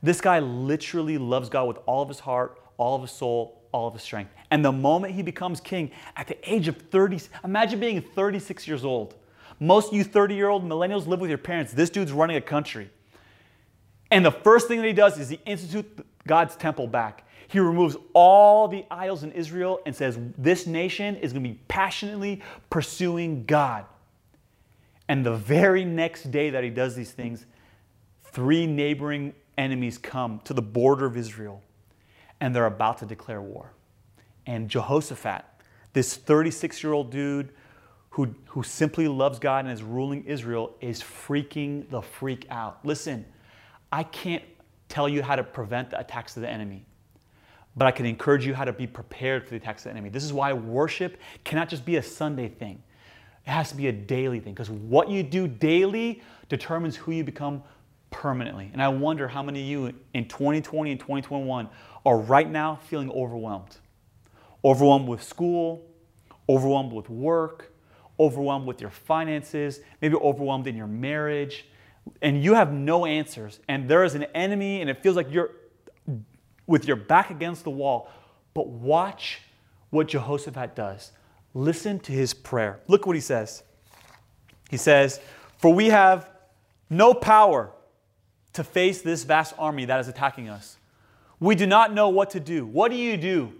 [0.03, 3.87] This guy literally loves God with all of his heart, all of his soul, all
[3.87, 4.33] of his strength.
[4.51, 8.85] And the moment he becomes king at the age of 30, imagine being 36 years
[8.85, 9.15] old.
[9.61, 11.73] Most you 30 year old millennials live with your parents.
[11.73, 12.91] This dude's running a country.
[14.11, 17.25] And the first thing that he does is he institutes God's temple back.
[17.49, 21.61] He removes all the idols in Israel and says, This nation is going to be
[21.69, 23.87] passionately pursuing God.
[25.09, 27.47] And the very next day that he does these things,
[28.25, 31.63] three neighboring enemies come to the border of Israel
[32.41, 33.73] and they're about to declare war.
[34.47, 35.45] And Jehoshaphat,
[35.93, 37.51] this 36 year old dude
[38.11, 42.79] who, who simply loves God and is ruling Israel, is freaking the freak out.
[42.85, 43.25] Listen,
[43.91, 44.45] I can't
[44.89, 46.85] tell you how to prevent the attacks of the enemy,
[47.77, 50.09] but I can encourage you how to be prepared for the attacks of the enemy.
[50.09, 52.83] This is why worship cannot just be a Sunday thing.
[53.47, 57.25] It has to be a daily thing because what you do daily determines who you
[57.25, 57.63] become
[58.11, 58.71] permanently.
[58.73, 61.69] And I wonder how many of you in 2020 and 2021
[62.05, 63.77] are right now feeling overwhelmed.
[64.65, 65.87] Overwhelmed with school,
[66.49, 67.73] overwhelmed with work,
[68.19, 71.67] overwhelmed with your finances, maybe overwhelmed in your marriage,
[72.23, 73.61] and you have no answers.
[73.69, 75.51] And there is an enemy, and it feels like you're
[76.67, 78.11] with your back against the wall.
[78.55, 79.41] But watch
[79.91, 81.13] what Jehoshaphat does.
[81.55, 82.81] Listen to his prayer.
[82.87, 83.63] Look what he says.
[84.71, 85.21] He says,
[85.57, 86.29] For we have
[86.91, 87.73] no power
[88.53, 90.77] to face this vast army that is attacking us.
[91.41, 92.67] We do not know what to do.
[92.67, 93.53] What do you do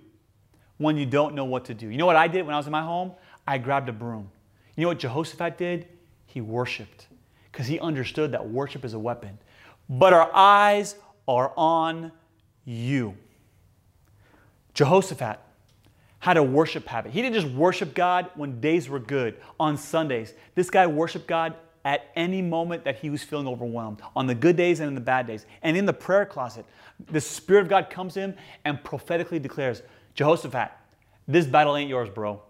[0.77, 1.89] when you don't know what to do?
[1.89, 3.13] You know what I did when I was in my home?
[3.47, 4.31] I grabbed a broom.
[4.77, 5.89] You know what Jehoshaphat did?
[6.27, 7.08] He worshiped
[7.59, 9.37] because he understood that worship is a weapon.
[9.89, 10.95] But our eyes
[11.27, 12.13] are on
[12.65, 13.17] you.
[14.75, 15.41] Jehoshaphat
[16.21, 17.11] had a worship habit.
[17.11, 20.35] He didn't just worship God when days were good, on Sundays.
[20.55, 24.55] This guy worshiped God at any moment that he was feeling overwhelmed, on the good
[24.55, 25.45] days and in the bad days.
[25.63, 26.65] And in the prayer closet,
[27.11, 28.35] the Spirit of God comes to him
[28.67, 29.83] and prophetically declares,
[30.15, 30.71] Jehoshaphat,
[31.27, 32.41] this battle ain't yours, bro.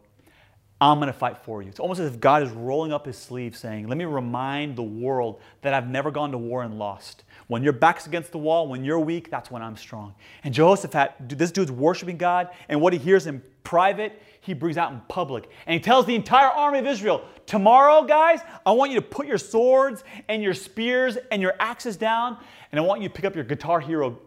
[0.81, 1.69] I'm going to fight for you.
[1.69, 4.83] It's almost as if God is rolling up his sleeve saying, Let me remind the
[4.83, 7.25] world that I've never gone to war and lost.
[7.49, 10.15] When your back's against the wall, when you're weak, that's when I'm strong.
[10.45, 14.93] And Jehoshaphat, this dude's worshiping God, and what he hears in private, he brings out
[14.93, 15.51] in public.
[15.67, 19.27] And he tells the entire army of Israel, Tomorrow, guys, I want you to put
[19.27, 22.37] your swords and your spears and your axes down,
[22.71, 24.19] and I want you to pick up your Guitar Hero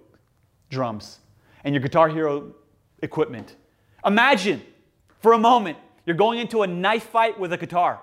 [0.70, 1.20] drums
[1.64, 2.56] and your Guitar Hero
[3.02, 3.56] equipment.
[4.04, 4.62] Imagine
[5.20, 8.00] for a moment you're going into a knife fight with a guitar.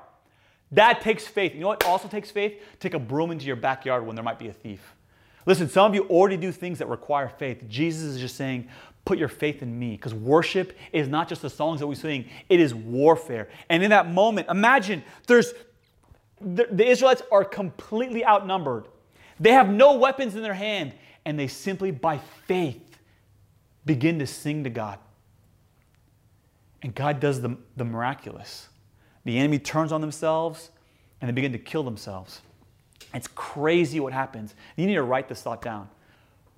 [0.72, 1.54] That takes faith.
[1.54, 2.60] You know what also takes faith?
[2.78, 4.94] Take a broom into your backyard when there might be a thief.
[5.46, 7.64] Listen, some of you already do things that require faith.
[7.68, 8.68] Jesus is just saying,
[9.06, 9.92] put your faith in me.
[9.92, 13.48] Because worship is not just the songs that we sing, it is warfare.
[13.70, 15.54] And in that moment, imagine there's
[16.40, 18.86] the, the Israelites are completely outnumbered.
[19.40, 20.92] They have no weapons in their hand,
[21.24, 22.98] and they simply, by faith,
[23.86, 24.98] begin to sing to God.
[26.82, 28.68] And God does the, the miraculous.
[29.24, 30.70] The enemy turns on themselves
[31.20, 32.40] and they begin to kill themselves.
[33.14, 34.54] It's crazy what happens.
[34.76, 35.88] You need to write this thought down.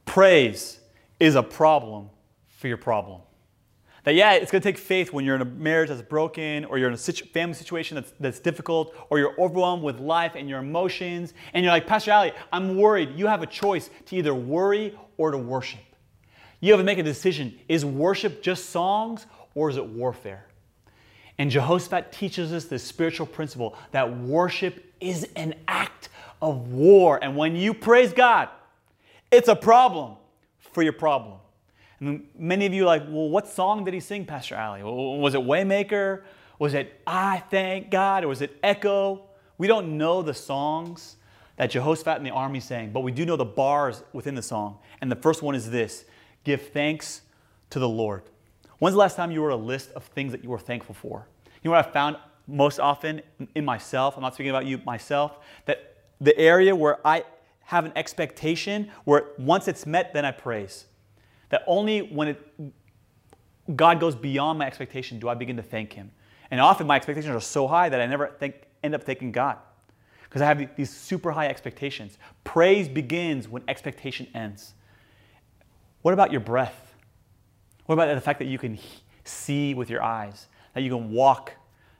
[0.04, 0.80] Praise
[1.18, 2.10] is a problem
[2.48, 3.20] for your problem.
[4.04, 6.78] That, yeah, it's going to take faith when you're in a marriage that's broken, or
[6.78, 10.48] you're in a situ- family situation that's, that's difficult, or you're overwhelmed with life and
[10.48, 13.10] your emotions, and you're like, Pastor Ali, I'm worried.
[13.14, 15.80] You have a choice to either worry or to worship.
[16.60, 17.58] You have to make a decision.
[17.68, 20.46] Is worship just songs, or is it warfare?
[21.38, 26.10] And Jehoshaphat teaches us this spiritual principle that worship is an act
[26.42, 27.18] of war.
[27.22, 28.48] And when you praise God,
[29.30, 30.16] it's a problem
[30.58, 31.38] for your problem.
[31.98, 34.82] And many of you are like, well, what song did he sing, Pastor Ali?
[34.82, 36.22] Was it Waymaker?
[36.58, 38.24] Was it I Thank God?
[38.24, 39.22] Or was it Echo?
[39.58, 41.16] We don't know the songs
[41.56, 44.78] that Jehoshaphat and the army sang, but we do know the bars within the song.
[45.00, 46.04] And the first one is this
[46.44, 47.22] Give thanks
[47.70, 48.22] to the Lord.
[48.80, 51.28] When's the last time you wrote a list of things that you were thankful for?
[51.62, 52.16] You know what I found
[52.48, 53.20] most often
[53.54, 54.16] in myself?
[54.16, 57.24] I'm not speaking about you, myself, that the area where I
[57.64, 60.86] have an expectation, where once it's met, then I praise.
[61.50, 62.52] That only when it,
[63.76, 66.10] God goes beyond my expectation do I begin to thank Him.
[66.50, 69.58] And often my expectations are so high that I never think, end up thanking God
[70.24, 72.16] because I have these super high expectations.
[72.44, 74.72] Praise begins when expectation ends.
[76.00, 76.89] What about your breath?
[77.90, 78.78] What about the fact that you can
[79.24, 81.54] see with your eyes, that you can walk,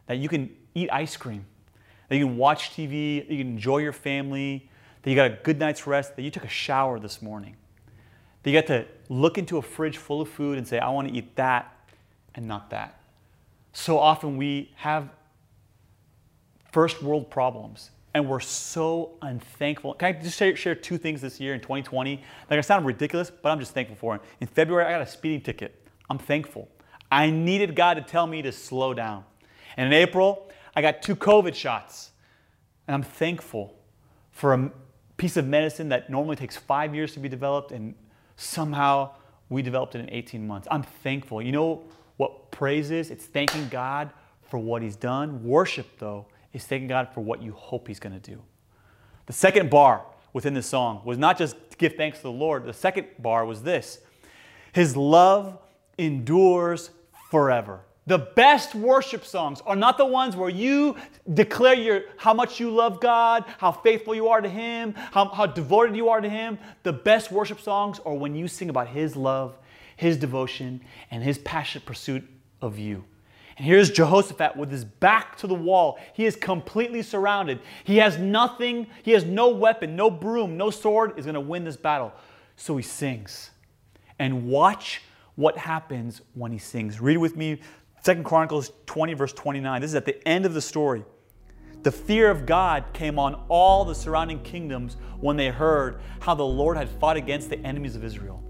[0.06, 1.44] that you can eat ice cream,
[2.08, 4.70] that you can watch TV, that you can enjoy your family,
[5.02, 7.56] that you got a good night's rest, that you took a shower this morning,
[8.44, 11.08] that you got to look into a fridge full of food and say, I want
[11.08, 11.76] to eat that
[12.36, 13.00] and not that.
[13.72, 15.08] So often we have
[16.70, 19.94] first world problems and we're so unthankful.
[19.94, 22.22] Can I just share, share two things this year in 2020?
[22.48, 24.22] Like I sound ridiculous, but I'm just thankful for it.
[24.40, 25.79] In February, I got a speeding ticket.
[26.10, 26.68] I'm thankful.
[27.10, 29.24] I needed God to tell me to slow down.
[29.76, 32.10] And in April, I got two COVID shots.
[32.86, 33.76] And I'm thankful
[34.32, 34.70] for a
[35.16, 37.94] piece of medicine that normally takes five years to be developed, and
[38.36, 39.10] somehow
[39.48, 40.66] we developed it in 18 months.
[40.70, 41.40] I'm thankful.
[41.42, 41.84] You know
[42.16, 43.10] what praise is?
[43.10, 44.10] It's thanking God
[44.42, 45.44] for what He's done.
[45.44, 48.40] Worship, though, is thanking God for what you hope He's going to do.
[49.26, 52.64] The second bar within the song was not just to give thanks to the Lord,
[52.64, 54.00] the second bar was this
[54.72, 55.58] His love
[56.00, 56.90] endures
[57.30, 57.80] forever.
[58.06, 60.96] The best worship songs are not the ones where you
[61.32, 65.46] declare your, how much you love God, how faithful you are to Him, how, how
[65.46, 66.58] devoted you are to Him.
[66.82, 69.58] The best worship songs are when you sing about His love,
[69.96, 72.28] His devotion, and His passionate pursuit
[72.60, 73.04] of you.
[73.56, 75.98] And here's Jehoshaphat with his back to the wall.
[76.14, 77.60] He is completely surrounded.
[77.84, 81.64] He has nothing, he has no weapon, no broom, no sword is going to win
[81.64, 82.10] this battle.
[82.56, 83.50] So he sings.
[84.18, 85.02] And watch
[85.40, 87.00] what happens when he sings.
[87.00, 87.60] Read with me
[88.02, 89.80] Second Chronicles 20, verse 29.
[89.80, 91.02] This is at the end of the story.
[91.82, 96.44] The fear of God came on all the surrounding kingdoms when they heard how the
[96.44, 98.42] Lord had fought against the enemies of Israel.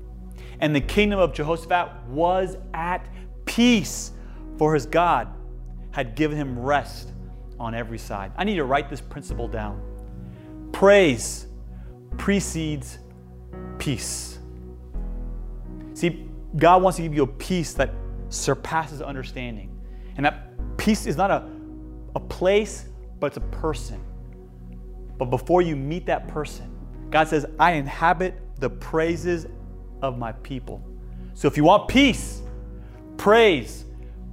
[0.59, 3.09] And the kingdom of Jehoshaphat was at
[3.45, 4.11] peace
[4.59, 5.29] for his God
[5.93, 7.13] had given him rest
[7.59, 8.33] on every side.
[8.37, 9.81] I need to write this principle down.
[10.73, 11.47] Praise
[12.19, 12.99] precedes
[13.79, 14.39] peace.
[15.95, 17.93] See, God wants to give you a peace that
[18.29, 19.77] surpasses understanding.
[20.17, 21.49] And that peace is not a,
[22.15, 22.87] a place,
[23.19, 24.03] but it's a person.
[25.19, 26.75] But before you meet that person,
[27.11, 29.47] God says, I inhabit the praises
[30.03, 30.83] of my people.
[31.35, 32.43] So if you want peace,
[33.17, 33.85] praise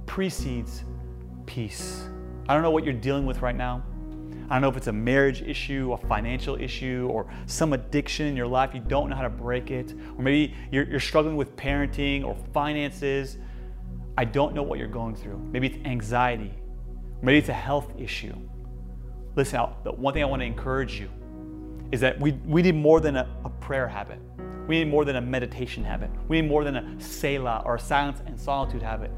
[0.06, 0.84] precedes
[1.46, 2.08] peace.
[2.48, 3.82] I don't know what you're dealing with right now.
[4.48, 8.36] I don't know if it's a marriage issue, a financial issue, or some addiction in
[8.36, 8.70] your life.
[8.74, 9.94] You don't know how to break it.
[10.16, 13.38] Or maybe you're, you're struggling with parenting or finances.
[14.16, 15.38] I don't know what you're going through.
[15.52, 16.52] Maybe it's anxiety.
[17.22, 18.34] Maybe it's a health issue.
[19.36, 19.84] Listen, out.
[19.84, 21.10] the one thing I want to encourage you
[21.92, 24.18] is that we, we need more than a, a prayer habit.
[24.66, 26.10] We need more than a meditation habit.
[26.28, 29.10] We need more than a Selah or a silence and solitude habit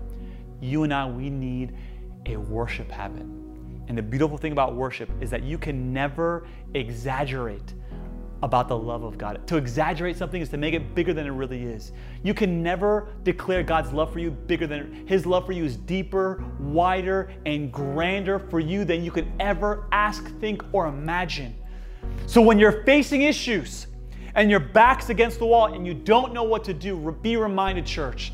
[0.60, 1.74] you and I, we need
[2.26, 3.26] a worship habit.
[3.90, 7.74] And the beautiful thing about worship is that you can never exaggerate
[8.40, 9.44] about the love of God.
[9.48, 11.90] To exaggerate something is to make it bigger than it really is.
[12.22, 15.76] You can never declare God's love for you bigger than His love for you is
[15.76, 21.56] deeper, wider, and grander for you than you could ever ask, think, or imagine.
[22.26, 23.88] So when you're facing issues
[24.36, 27.86] and your back's against the wall and you don't know what to do, be reminded,
[27.86, 28.32] church,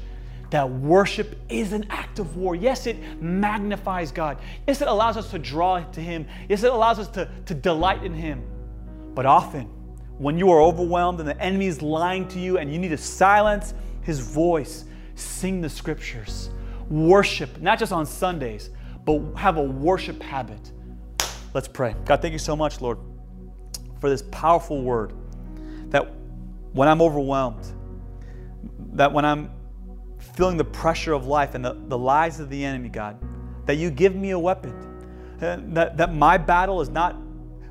[0.51, 2.55] that worship is an act of war.
[2.55, 4.39] Yes, it magnifies God.
[4.67, 6.27] Yes, it allows us to draw to Him.
[6.49, 8.45] Yes, it allows us to, to delight in Him.
[9.15, 9.69] But often,
[10.19, 12.99] when you are overwhelmed and the enemy is lying to you and you need to
[12.99, 16.51] silence his voice, sing the scriptures.
[16.89, 18.71] Worship, not just on Sundays,
[19.05, 20.73] but have a worship habit.
[21.53, 21.95] Let's pray.
[22.05, 22.99] God, thank you so much, Lord,
[24.01, 25.13] for this powerful word
[25.91, 26.13] that
[26.73, 27.67] when I'm overwhelmed,
[28.93, 29.51] that when I'm
[30.35, 33.19] feeling the pressure of life and the, the lies of the enemy, God,
[33.67, 34.73] that you give me a weapon.
[35.41, 37.17] Uh, that, that my battle is not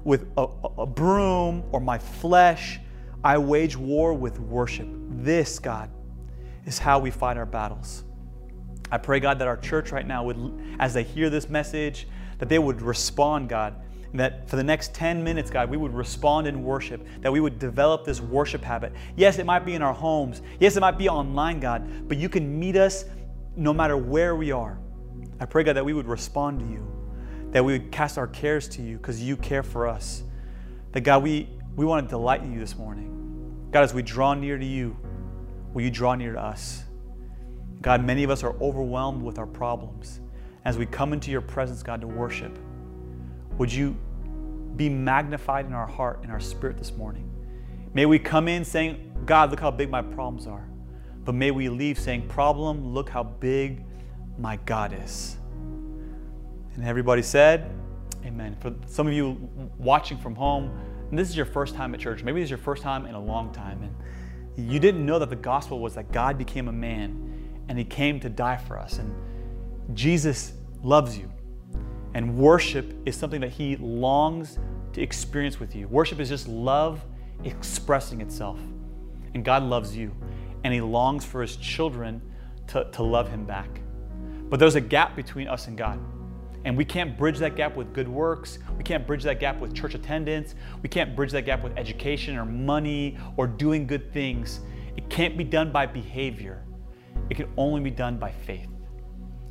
[0.03, 2.79] with a, a broom or my flesh.
[3.23, 4.87] I wage war with worship.
[5.09, 5.89] This, God,
[6.65, 8.03] is how we fight our battles.
[8.91, 12.49] I pray, God, that our church right now would, as they hear this message, that
[12.49, 13.75] they would respond, God,
[14.17, 17.59] that for the next 10 minutes, God, we would respond in worship, that we would
[17.59, 18.93] develop this worship habit.
[19.15, 20.41] Yes, it might be in our homes.
[20.59, 23.05] Yes, it might be online, God, but you can meet us
[23.55, 24.79] no matter where we are.
[25.39, 26.85] I pray, God, that we would respond to you,
[27.51, 30.23] that we would cast our cares to you because you care for us.
[30.91, 33.67] That, God, we, we want to delight in you this morning.
[33.71, 34.95] God, as we draw near to you,
[35.73, 36.83] will you draw near to us?
[37.81, 40.21] God, many of us are overwhelmed with our problems.
[40.63, 42.57] As we come into your presence, God, to worship,
[43.57, 43.95] would you
[44.77, 47.29] be magnified in our heart and our spirit this morning?
[47.93, 50.67] May we come in saying, God, look how big my problems are.
[51.23, 53.83] But may we leave saying, Problem, look how big
[54.37, 55.37] my God is.
[56.75, 57.71] And everybody said,
[58.25, 58.55] Amen.
[58.59, 60.71] For some of you watching from home,
[61.11, 63.19] this is your first time at church, maybe this is your first time in a
[63.19, 67.25] long time, and you didn't know that the gospel was that God became a man
[67.67, 68.99] and he came to die for us.
[68.99, 69.13] And
[69.95, 71.31] Jesus loves you.
[72.15, 74.57] And worship is something that He longs
[74.93, 75.89] to experience with you.
[75.89, 77.03] Worship is just love
[77.43, 78.57] expressing itself.
[79.33, 80.13] And God loves you.
[80.63, 82.21] And He longs for His children
[82.67, 83.81] to, to love Him back.
[84.49, 85.99] But there's a gap between us and God.
[86.63, 88.59] And we can't bridge that gap with good works.
[88.77, 90.55] We can't bridge that gap with church attendance.
[90.81, 94.61] We can't bridge that gap with education or money or doing good things.
[94.95, 96.63] It can't be done by behavior.
[97.29, 98.69] It can only be done by faith.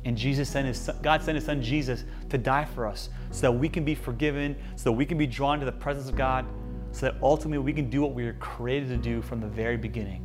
[0.05, 3.41] And Jesus sent his son, God sent his son Jesus to die for us so
[3.41, 6.15] that we can be forgiven, so that we can be drawn to the presence of
[6.15, 6.45] God,
[6.91, 9.77] so that ultimately we can do what we were created to do from the very
[9.77, 10.21] beginning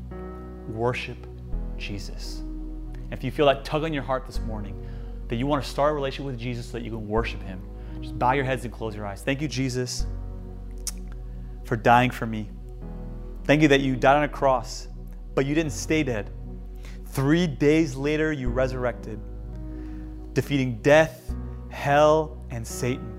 [0.69, 1.17] worship
[1.79, 2.43] Jesus.
[3.11, 4.87] If you feel that tug on your heart this morning,
[5.29, 7.61] that you want to start a relationship with Jesus so that you can worship him,
[8.01, 9.23] just bow your heads and close your eyes.
[9.23, 10.07] Thank you, Jesus,
[11.65, 12.51] for dying for me.
[13.45, 14.89] Thank you that you died on a cross,
[15.35, 16.31] but you didn't stay dead.
[17.07, 19.19] Three days later, you resurrected
[20.41, 21.35] defeating death,
[21.69, 23.13] hell, and Satan.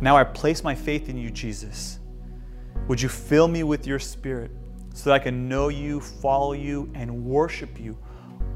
[0.00, 1.98] Now I place my faith in you, Jesus.
[2.86, 4.52] Would you fill me with your spirit
[4.94, 7.98] so that I can know you, follow you, and worship you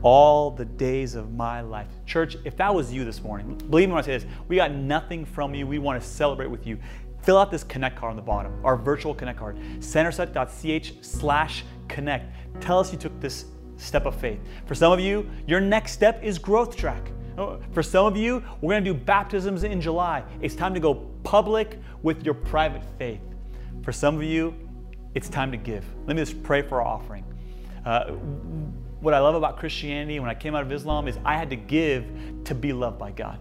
[0.02, 1.88] all the days of my life.
[2.04, 4.70] Church, if that was you this morning, believe me when I say this, we got
[4.70, 5.66] nothing from you.
[5.66, 6.78] We want to celebrate with you.
[7.22, 12.32] Fill out this connect card on the bottom, our virtual connect card, centerset.ch slash connect.
[12.60, 13.46] Tell us you took this
[13.76, 14.38] step of faith.
[14.66, 17.10] For some of you, your next step is growth track.
[17.38, 20.22] Oh, for some of you, we're going to do baptisms in July.
[20.40, 23.20] It's time to go public with your private faith.
[23.82, 24.54] For some of you,
[25.14, 25.84] it's time to give.
[26.06, 27.24] Let me just pray for our offering.
[27.84, 28.12] Uh,
[29.00, 31.56] what I love about Christianity when I came out of Islam is I had to
[31.56, 32.06] give
[32.44, 33.38] to be loved by God.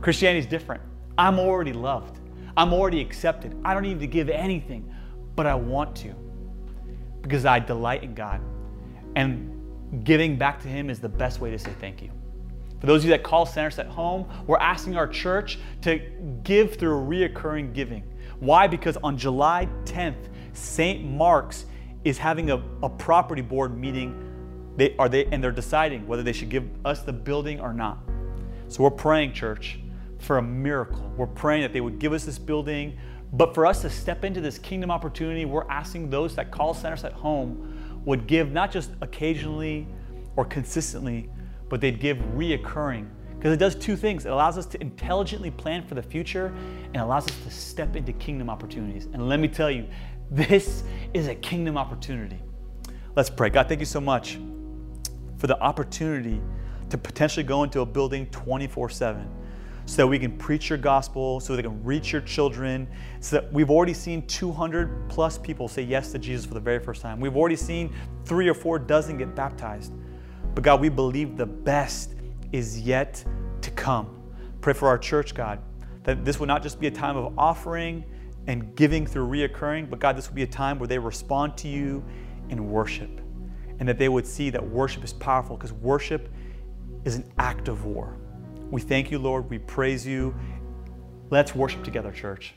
[0.00, 0.82] Christianity is different.
[1.16, 2.20] I'm already loved.
[2.56, 3.56] I'm already accepted.
[3.64, 4.92] I don't need to give anything,
[5.34, 6.14] but I want to
[7.22, 8.40] because I delight in God.
[9.16, 12.10] And giving back to Him is the best way to say thank you.
[12.80, 15.98] For those of you that call Centerset home, we're asking our church to
[16.44, 18.04] give through reoccurring giving.
[18.38, 18.68] Why?
[18.68, 21.04] Because on July 10th, St.
[21.04, 21.66] Mark's
[22.04, 24.24] is having a, a property board meeting.
[24.76, 27.98] They are they and they're deciding whether they should give us the building or not.
[28.68, 29.80] So we're praying, church,
[30.18, 31.12] for a miracle.
[31.16, 32.96] We're praying that they would give us this building.
[33.32, 37.12] But for us to step into this kingdom opportunity, we're asking those that call Centerset
[37.12, 39.86] home would give not just occasionally
[40.36, 41.28] or consistently,
[41.68, 43.08] but they'd give reoccurring.
[43.36, 44.26] Because it does two things.
[44.26, 46.52] It allows us to intelligently plan for the future
[46.92, 49.06] and allows us to step into kingdom opportunities.
[49.12, 49.86] And let me tell you,
[50.30, 50.82] this
[51.14, 52.40] is a kingdom opportunity.
[53.14, 53.48] Let's pray.
[53.50, 54.38] God, thank you so much
[55.38, 56.40] for the opportunity
[56.90, 59.28] to potentially go into a building 24 7
[59.86, 62.86] so that we can preach your gospel, so they can reach your children.
[63.20, 66.78] So that we've already seen 200 plus people say yes to Jesus for the very
[66.78, 67.20] first time.
[67.20, 67.94] We've already seen
[68.26, 69.92] three or four dozen get baptized.
[70.58, 72.16] But God, we believe the best
[72.50, 73.24] is yet
[73.60, 74.20] to come.
[74.60, 75.60] Pray for our church, God,
[76.02, 78.04] that this would not just be a time of offering
[78.48, 81.68] and giving through reoccurring, but God, this would be a time where they respond to
[81.68, 82.04] you
[82.48, 83.20] in worship
[83.78, 86.28] and that they would see that worship is powerful because worship
[87.04, 88.16] is an act of war.
[88.68, 89.48] We thank you, Lord.
[89.48, 90.34] We praise you.
[91.30, 92.56] Let's worship together, church.